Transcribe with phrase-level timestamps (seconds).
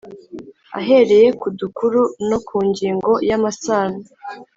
[0.79, 3.99] ahereye ku dukuru no ku ngingo y’amasano